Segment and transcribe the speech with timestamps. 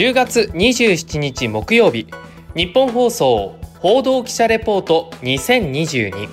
[0.00, 2.06] 10月27日木曜日
[2.56, 6.26] 日本放送報道記者レポート2022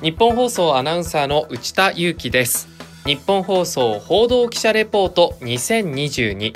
[0.00, 2.66] 日本放送アナウンサーの内田裕樹です。
[3.04, 6.54] 日本放送報道記者レポート2022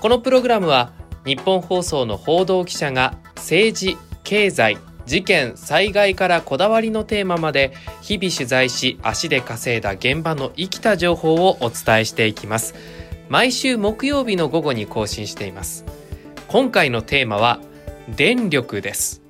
[0.00, 0.90] このプログラムは
[1.24, 4.76] 日本放送の報道記者が政治経済
[5.06, 7.72] 事件災害からこだわりのテーマまで
[8.02, 12.74] 日々取材し足で稼いだ現場の生きた情報をお伝えしていきます。
[13.28, 15.84] 毎週木曜日の午後に更新しています。
[16.48, 17.60] 今回のテーマは
[18.08, 19.22] 電力です。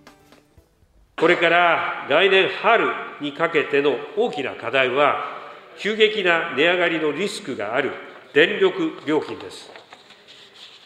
[1.17, 2.89] これから来年春
[3.21, 5.39] にかけての大きな課題は
[5.79, 7.93] 急激な値上がりのリスクがある
[8.33, 9.71] 電力料金です。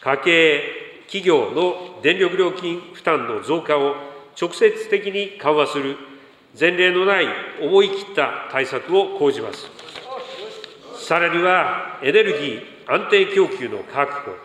[0.01, 0.63] 家計
[1.07, 3.95] 企業の電力料金負担の増加を
[4.39, 5.97] 直接的に緩和する
[6.59, 7.25] 前例のない
[7.61, 9.69] 思い切った対策を講じます。
[11.05, 14.35] さらにはエネルギー安定供給の確保、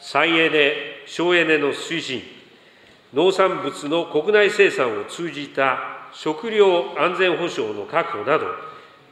[0.00, 0.74] 再エネ、
[1.06, 2.22] 省エネの推進、
[3.12, 8.46] 農産物の国内生産を通じた食料安全保障の確保など、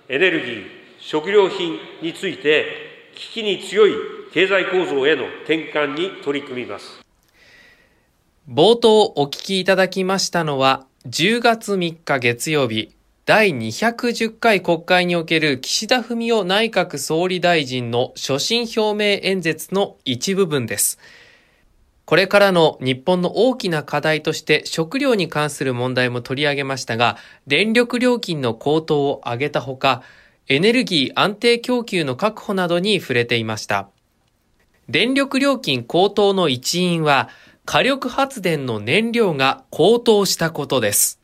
[0.09, 0.67] エネルギー、
[0.99, 3.93] 食料品について危機に強い
[4.33, 7.09] 経済構造への転換に取り組みます。
[8.49, 12.97] 冒頭お聞きいただきましたのは、10月3日月曜日、
[13.27, 20.99] 第210回国会における岸田文雄内閣総理大臣の所信表明演説の一部分です。
[22.07, 30.03] これからの日本の大きな課題として食料に関する問題も取り上げましたが、電力料金の高騰を挙げたほか、
[30.49, 33.91] エネルギー安定供給の確保などに触れていました。
[34.89, 37.29] 電力料金高騰の一因は、
[37.73, 41.21] 火力発電の燃料が高騰したことです。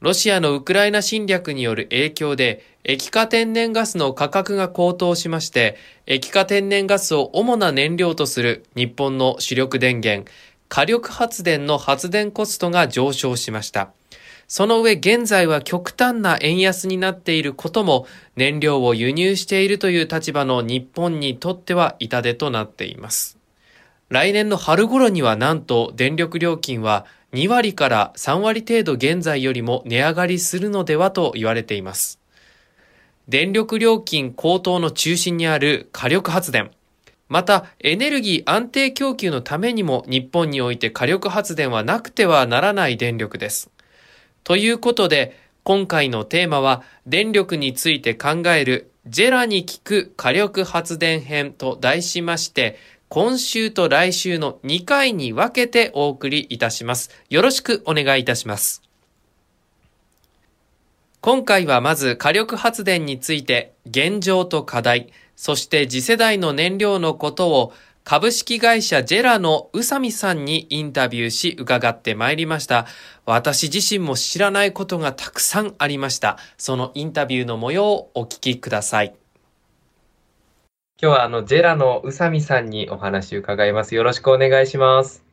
[0.00, 10.26] ロシアのウクライナ侵略による影響で液化天然ガスの価格が高騰しまして、液化天然ガスを主な燃料とする日本の主力電源、
[10.70, 13.92] 火力発電の発電コストが上昇しました。
[14.48, 18.06] その上現在は極端な円安になっていることも
[18.36, 23.41] 燃料を輸入しているという立場の日本にとっては痛手となっています。
[24.12, 32.20] 来年の春頃にはなんと電力料金は2割から3割程度現在よりも値上がりするのではと言われています。
[33.26, 36.72] 電力料金高騰の中心にある火力発電。
[37.30, 43.70] また、エネルギー安定供給のためにも日本において火力発電はなくてはならない電力です。
[44.44, 52.76] ということで、今回のテーマは電力について考えるジェラに効く火力発電編と題しまして、
[53.14, 57.10] 今週と来週の2回に分けてお送りいたします。
[57.28, 58.80] よろしくお願いいたします。
[61.20, 72.86] 今回はまず火力発電について現状と課題、そして次世代の燃料のことを株式会社ジェラの宇佐美さんにインタビューし伺ってまいりました。
[73.26, 76.38] 私自身も知らないことがたくさんありました。
[76.56, 79.14] そのインタビューの模様をお聞きください。
[81.04, 83.96] 今日はあのジェラの宇佐美さんにお話を伺います。
[83.96, 85.24] よろしくお願いします。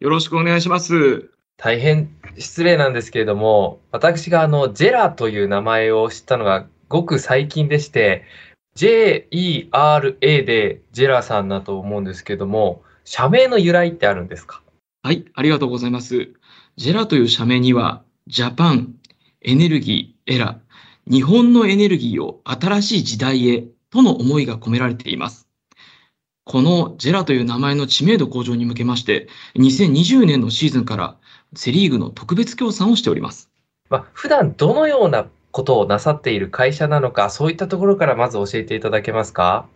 [0.00, 1.30] よろしくお願いします。
[1.58, 2.08] 大変
[2.38, 8.24] 失礼なんですけれども、私があのジェラという名前を知ったのがごく最近でして、
[8.76, 14.62] JERA でジェラさんだと思うんですけども、社名の由来ってあるんですか？
[15.02, 16.30] はい、ありがとうございます。
[16.76, 18.94] ジェラという社名には、ジャパン、
[19.42, 20.58] エネルギー、エラ、
[21.06, 25.48] 日本のエネルギーを新しい時代へとの思いが込められています。
[26.44, 31.16] このジェラという名前の知名度向上に向けまして、2020年のシーズンから
[31.54, 33.50] セリーグの特別協賛をしております。
[33.88, 39.66] まあ、普段どのようなことをなさっている会社なのか、そういったところからまず教えていただけますか？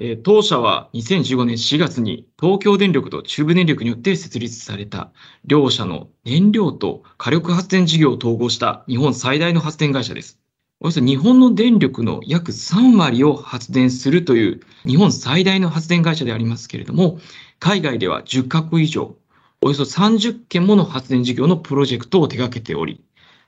[0.00, 5.10] えー、当社は2015年4月に東京電力と中部電力によって設立された
[5.44, 10.38] 両社の燃料と火力発電事業を統合した日本最大の発電会社です。
[10.80, 17.18] およそ日本の電力の約3割を発電するという日本最大の発電会社でありますけれども、
[17.58, 19.16] 海外では10カ国以上、
[19.60, 23.02] およそ30件もの発電事業のプロジェクトを手掛けており、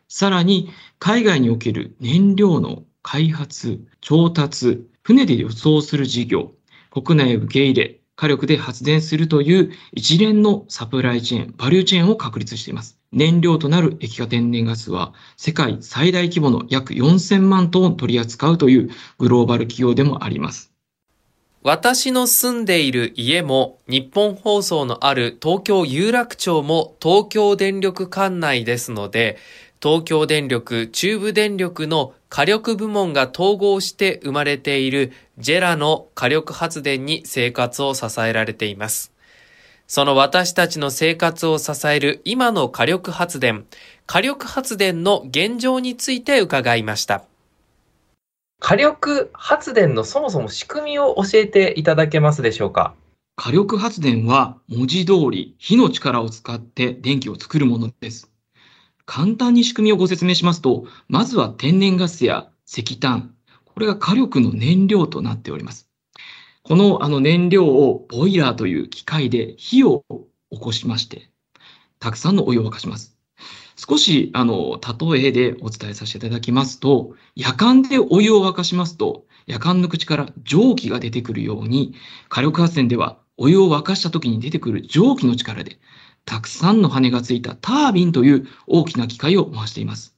[0.08, 6.50] さらに海外における燃料の開発、調達、船で輸送する事業、
[6.90, 12.98] 国内受け入れ、火力で発電するという一連のサプライチェーン、バリューチェーンを確立しています。
[13.12, 20.70] 燃料となる液化天然ガスは世界最大規模の約4000万トンを取り扱うというグローバル企業でもあります。
[21.62, 29.38] 私の住んでいる家も日本放送のある東京有楽町も東京電力管内ですので、
[29.82, 39.10] 東京電力、中部電力の火力部門が統合して生まれているジェラの火力発電に生活を支えられています。
[39.86, 43.64] その私たちの生活を支える今の火力発電、
[44.04, 47.24] 火力発電の現状について伺いました。
[48.60, 52.94] 火力発電のそもそも仕組みを教えていただけますでしょうか？
[53.34, 58.29] 火力発電は文字通り火の力を使って電気を作るものです。
[59.06, 65.88] 簡単に仕組みをご説明しますと、まずは天然ガスや石炭、これが火力の燃料となっております。
[66.62, 70.04] このあの燃料をボイラーという機械で火を
[70.50, 71.30] 起こしまして、
[71.98, 73.16] たくさんのお湯を沸かします。
[73.76, 74.78] 少しあの
[75.12, 81.94] 例えでお伝えさせていただきますと、夜間でお湯を沸かしますと、夜間の口から蒸気が出てくるように、
[82.28, 85.78] 火力発電ではお湯を沸かした時に出てくる蒸気の力で
[86.24, 90.14] たくさんの羽がついたタービンという大きな機械を回しています。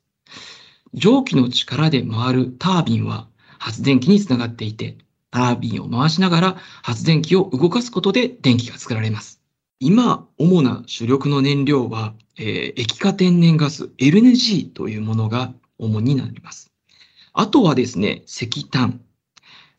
[0.94, 3.28] 蒸気の力で回るタービンは
[3.58, 4.98] 発電機につながっていて、
[5.30, 9.40] タービンを回しながら発電機を動かすことで電気が作られます。
[9.80, 16.70] 今、主な主力の燃料は、えー、液化天然ガス LNG というものが主になります。
[17.32, 19.00] あとはですね、石炭。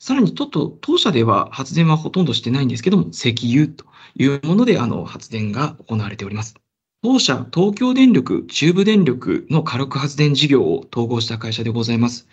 [0.03, 3.85] さらにちょっと当社では発電はほとんどしてないんですけども、石油と
[4.15, 6.55] いうものであの発電が行われております。
[7.01, 12.27] 当社、東京電力、中部電力の火力発電事業を統合した会社でございます。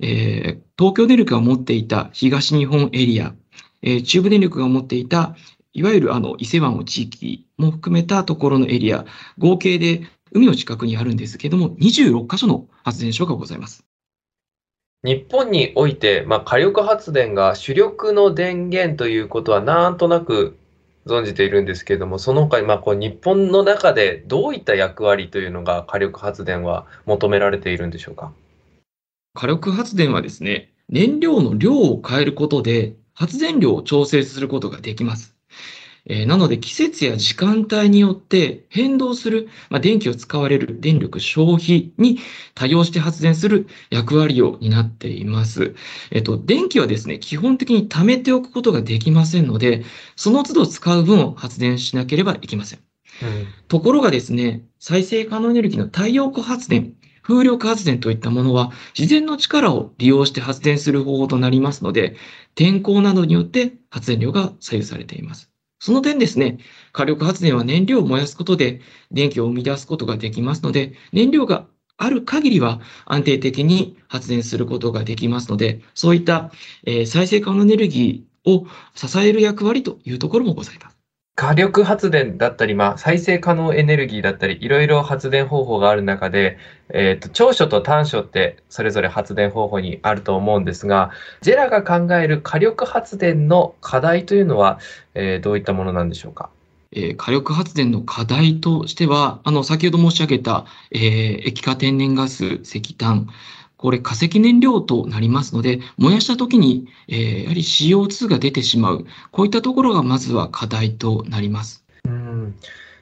[0.00, 3.32] えー、東京電力が持っていた東日本エリア、
[3.82, 5.36] えー、中部電力が持っていた、
[5.72, 9.04] いわゆるあの伊勢湾の地域も含めたところのエリア、
[9.38, 10.02] 合計で
[10.32, 13.84] 海の近くにあるんですけども、26カ所の発電所がございます。
[15.04, 20.56] 日本において、まあ、火力発電が主力の電源ということはなんとなく
[21.04, 28.32] 存じているんですけれども、その他に、まあ、こう日本の中でどういった役割というのが火力発電は求められているんでしょうか？
[29.34, 35.33] 火力発電はですね、燃料の量を変えることで発電量を調整することができます。
[36.06, 42.18] えー、なので季節や時間帯によって変動する、まあ、電気を使われる電力消費に
[42.54, 45.74] 対応して発電する役割を担っています。
[46.10, 49.84] えっと、電気はですね、基本的に貯めておくことができませんので、
[50.16, 52.80] その都度使う分を発電しなければいけません。
[53.22, 62.16] うん、ところがですね、再生可能エネルギーの太陽光発電、風力発電といったものは自然の力を利用して発電する方法となりますので、
[62.54, 65.53] 天候などによって発電量が左右されています。
[65.84, 66.60] その点ですね、
[66.92, 68.80] 火力発電は燃料を燃やすことで
[69.12, 71.66] 電気を生み出すことができますので、燃料が
[71.98, 76.50] ある限りは安定的に発電することができますので、そういった、
[76.86, 80.93] え再生可能エネルギーを支える役割というところもございます。
[81.36, 86.58] 火力発電だったり、まあ、再生可能エネルギーだったり、いろいろ発電方法がある中で、
[86.90, 91.10] えっ、ー、と、長所と短所ってそれぞれ発電方法にあると思うんですが、
[91.40, 94.78] ジェラが考える火力発電の課題というのは、
[95.14, 96.50] えー、どういったものなんでしょうか？
[96.92, 103.26] えー、火力発電の課題としては、あの、先ほど申し上げた、えー、液化天然ガス、石炭、
[103.84, 109.04] これ化石燃料となりますので、燃やした時に、えー、やはり CO2 が出てしまう。
[109.30, 111.84] こういったところがまずは課題となります。
[112.06, 112.54] うん。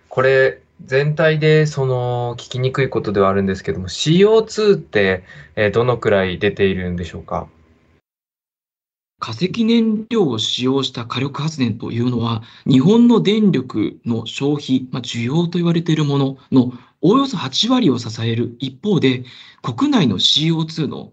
[0.09, 5.23] これ、全体でその聞きにくいことではあるんですけども、CO2 って、
[5.55, 7.47] え、どのくらい出ているんでしょうか？
[9.23, 19.23] 化石燃料を使用した火力発電というのは、日本の電力の消費、まあ、需要と言われているもののおおよそ8割を支える一方で、
[19.63, 21.13] 国内の CO2 の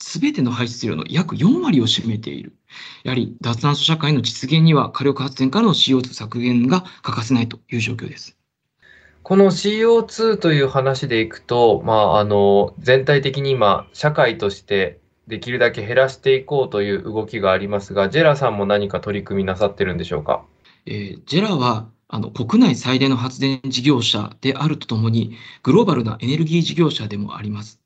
[0.00, 2.56] すべての排出量の約4割を占めている。
[3.02, 8.38] やはり脱炭素社会の実現には火力発電からの CO2 削減が欠かせないという状況です。
[9.22, 20.44] この CO2 という話でいくと、まあ、あの全体的に今、社会としてできるだけ減らしていこうという動きがありますが、ジェラさんも何か取り組みなさってるんでしょうか？
[20.86, 27.80] えー、ジェラはあの国内最大の発電事業者であるとともに、グローバルなエネルギー事業者でもあります。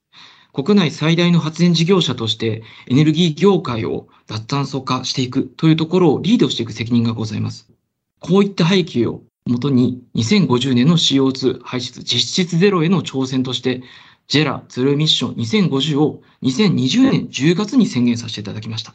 [0.52, 7.70] 国内最大の発電事業者として、エネルギー業界を脱炭素化していくというところをリードしていく責任がございます。
[8.18, 13.82] こういった背景をもとに、2050年の CO2 排出実質ゼロへの挑戦として、
[14.28, 18.94] ジェラゼロエミッション2050を2020年10月に宣言させていただきました。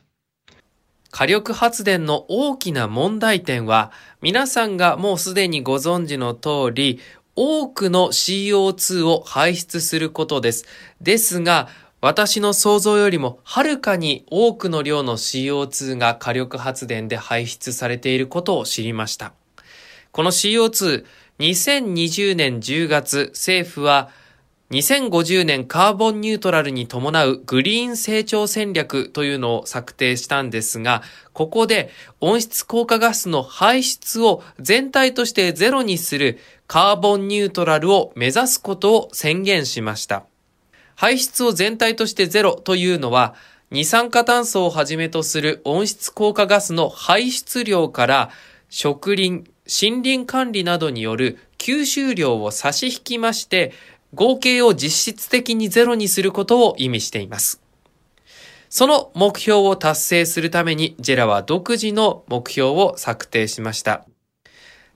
[1.10, 7.00] 火力発電の大きな問題点は、皆さんがもうすでにご存知の通り、
[7.36, 10.66] 多くの CO2 を排出することです。
[11.02, 11.68] ですが、
[12.00, 19.34] 私の想像よりもはるかに多くの量の CO2 が火力発電で排出されていることを知りました。
[20.12, 21.06] この CO2、
[21.40, 24.10] 2020年10月、政府は
[24.74, 40.25] 2050年カーボンニュートラルに伴うグリーン成長戦略というのを策定したんですが、ここで温室効果ガスの排出を全体としてゼロにするカーボンニュートラルを目指すことを宣言しました。
[40.96, 43.36] 排出を全体としてゼロというのは、
[43.70, 48.30] 二酸化炭素をはじめとする温室効果ガスの排出量から
[48.70, 53.72] 植林、森林管理などによる吸収量を差し引きまして、
[54.13, 57.62] 合計を実質的にゼロにすることを意味しています。
[58.70, 64.05] その目標を達成するために、ジェラは独自の目標を策定しました。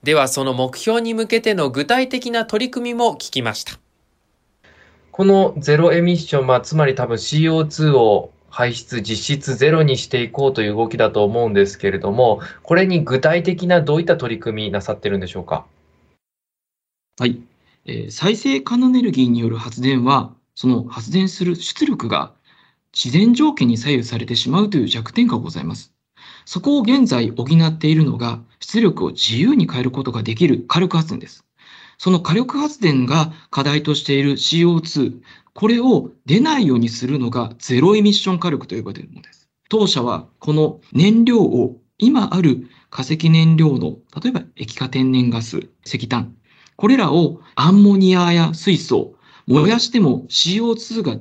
[0.04, 3.80] では、その目標に向けての具体的な取り組みも聞きました。
[5.12, 15.66] このゼロエミッション、まあ、つまり多分 CO2 を排出実質ゼロにしていこうという動きだと思うんですけれども、これに具体的などういった取り組みなさってるんでしょうか？
[17.20, 17.42] はい。
[17.88, 22.34] え、再生可能エネルギーによる発電は、その発電する出力が
[22.94, 25.94] 自然条件に左右されてしまうという弱点がございます。
[26.46, 31.46] そこを現在補っているのが、出力を自由に変えることができる火力発電です。
[31.98, 35.22] その火力発電が課題としている CO2、
[35.54, 39.50] これを出ないようにするのがゼロエミッション火力と呼ばれるものです。
[39.70, 46.37] 当社はこの燃料を今ある化石燃料の、例えば液化天然ガス、石炭、
[46.78, 49.16] これらをアンモニアや水素、
[49.48, 51.18] 燃やしても CO2 が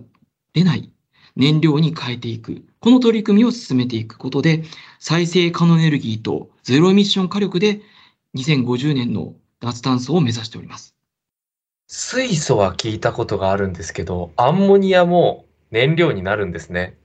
[0.52, 0.92] 出ない
[1.34, 2.62] 燃料に変えていく。
[2.80, 4.64] この取り組みを進めていくことで、
[4.98, 7.80] 再生可能エネルギーとゼロエミッション火力で
[8.34, 10.94] 2050年の脱炭素を目指しております。
[11.88, 16.98] 水素は聞いたことがあるんですけど、アンモニアも燃料になるんですね。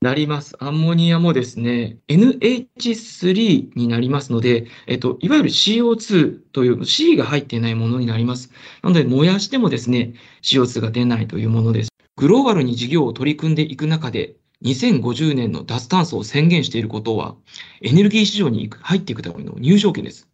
[0.00, 0.56] なります。
[0.60, 8.52] アンモニアもですね、NH3 になりますので、えっと、いわゆる CO2 という C が入っていないものになります。
[8.82, 11.90] なので、燃やしてもですね、CO2 が出ないというものです。
[12.16, 17.34] グローバルに事業を取り組んでいく中で、2050年の脱炭素を宣言していることは、
[17.82, 20.28] エネルギー市場に入っていくための入場券です。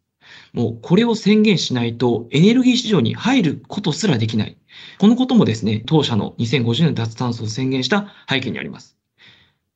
[0.52, 4.59] もうこれを宣言しないとエネルギー市場に入ることすらできない。
[4.99, 8.97] このこともですね、当社の2050年脱炭素を宣言した背景にあります。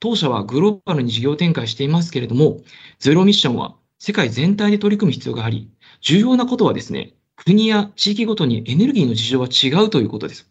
[0.01, 2.59] 当社はグローバルに事業展開していますけれども、
[2.99, 10.51] ゼロミッションは世界全体で取り組む必要があり、重要なことはですね、国や地域ごとにエネルギーの事情は違うということです。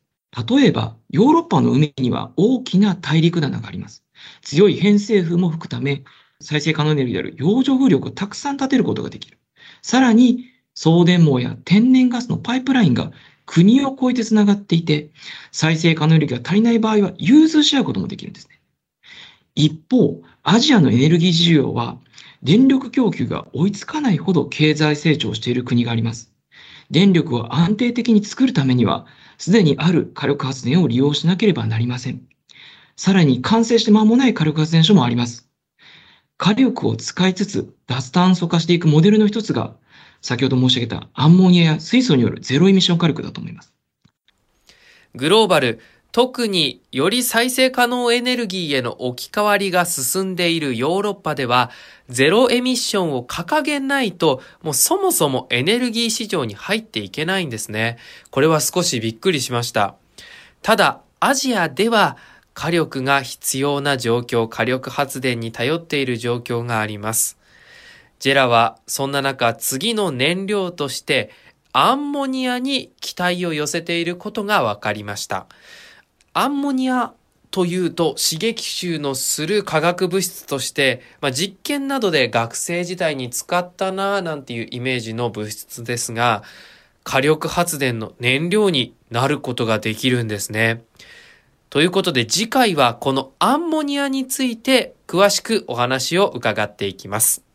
[0.49, 4.03] 例えば、ヨーロッパの海には大きな大陸棚があります。
[4.41, 6.03] 強い偏西風も吹くため、
[6.41, 9.37] 再生可能エネルギーである洋上風力をたくさん立てることができる。
[9.81, 13.11] さらに、送電網や天然ガスのパイプラインが
[13.45, 15.09] 国を越えてつながっていて、
[15.51, 18.56] 再生可能エネルギーが足りない場合は融通し合うこともできるんですね。
[19.57, 21.97] 一方、アジアのエネルギー需要は、
[22.43, 26.31] 電力供給が追いつかないほど経済成長している国があります。
[26.91, 29.07] 電力を安定的に作るためには、
[29.39, 32.21] すでにある火力発電を利用しなければなりません。
[32.95, 35.49] さらに完成して間もない火力発電所もあります。
[36.37, 39.75] 火力を使いつつ脱炭素化していくモデルの一つが、
[40.21, 43.73] 先ほど申し上げたアンモニアや水素によるゼロエミッション火力だと思います。
[45.15, 45.79] グローバル
[46.11, 51.69] 特により再生可能エネルギーへの置き換わりが進んでいるヨーロッパでは、
[52.09, 57.97] ゼロエミッションを掲げないと、もうそもそもエネルギー市場に入っていけないんですね。
[58.31, 59.95] これは少しびっくりしました。
[60.61, 62.17] ただ、アジアでは
[62.53, 67.37] 火力が必要な状況、火力発電に頼っている状況があります。
[68.19, 71.29] ジェラはそんな中、次の燃料として
[71.71, 75.45] アンモニアに期待を寄せていることが分かりました。
[76.39, 77.13] アンモニア
[77.50, 86.44] というと刺激臭のする化学物質として、まあ、実験などで学生時代に使ったなぁなんていうイメージの物質ですが、
[87.03, 90.84] 火力発電の燃料になることができるんですね。
[91.72, 97.46] ということで次回はこのアンモニアについて詳しくお話を伺っていきます。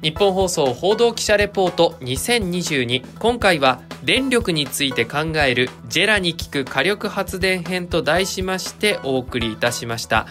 [0.00, 10.28] 日本放送報道記者レポート2022今回は電力について考えるジェラに聞く火力発電編と題しましてお送りいたしました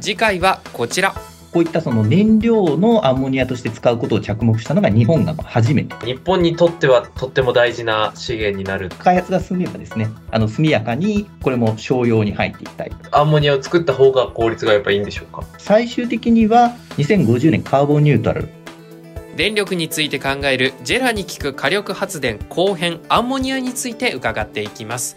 [0.00, 1.14] 次回はこちら
[1.52, 5.94] こういったその燃料のアンモニアとして使うことを着目したのが日本が初めて。
[6.04, 8.90] 日本にとってはとっても大事な資源になる。
[8.98, 12.92] 開発が進めばですね、あの速やかにこれも商用に入っていきたい。
[13.12, 15.42] アンモニアを作った方が効率がやっぱいいんでしょうか？
[15.56, 18.48] 最終的には2050年カーボンニュートラル
[19.38, 25.14] 電力について考えるジェラに効く火力発電後編アンモニアについて伺っていきます。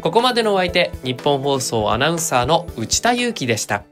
[0.00, 3.84] ここまでのお相手日本放送アナウンサーの内田裕樹でした。